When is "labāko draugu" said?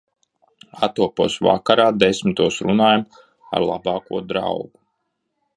3.71-4.71